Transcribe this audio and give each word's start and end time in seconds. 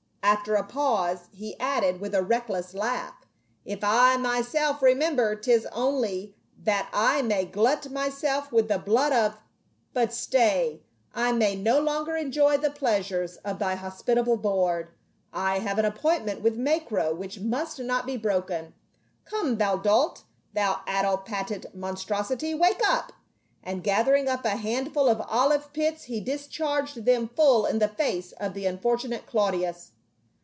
* 0.21 0.23
After 0.41 0.53
a 0.53 0.63
pause 0.63 1.27
he 1.33 1.59
added, 1.59 1.99
with 1.99 2.13
a 2.15 2.21
reckless 2.23 2.73
laugh," 2.75 3.15
If 3.73 3.79
I 3.83 4.15
myself 4.17 4.79
remem 4.79 5.15
ber, 5.17 5.35
'tis 5.35 5.65
only 5.73 6.35
that 6.63 6.89
I 6.93 7.21
may 7.23 7.43
glut 7.43 7.89
myself 7.91 8.49
with 8.51 8.67
the 8.69 8.77
blood 8.77 9.11
of— 9.11 9.37
But 9.95 10.13
stay, 10.13 10.83
I 11.13 11.31
may 11.33 11.55
no 11.55 11.81
longer 11.81 12.15
enjoy 12.15 12.57
the 12.57 12.69
pleasures 12.69 13.37
of 13.37 13.57
thy 13.59 13.73
hospitable 13.75 14.37
board. 14.37 14.91
I 15.33 15.57
have 15.59 15.77
an 15.79 15.85
appointment 15.85 16.41
with 16.43 16.55
Macro 16.55 17.13
which 17.15 17.39
must 17.39 17.79
not 17.79 18.05
be 18.05 18.15
broken. 18.15 18.73
Come, 19.25 19.57
thou 19.57 19.75
dolt, 19.77 20.23
thou 20.53 20.81
addle 20.87 21.17
pated 21.17 21.65
monstrosity, 21.73 22.53
wake 22.53 22.81
up!" 22.87 23.11
and 23.63 23.83
gather 23.83 24.15
ing 24.15 24.29
up 24.29 24.45
a 24.45 24.51
handful 24.51 25.09
of 25.09 25.19
olive 25.27 25.73
pits 25.73 26.03
he 26.03 26.19
discharged 26.21 27.03
them 27.05 27.27
full 27.27 27.65
in 27.65 27.79
the 27.79 27.89
face 27.89 28.31
of 28.33 28.53
the 28.53 28.65
unfortunate 28.67 29.25
Claudius. 29.25 29.91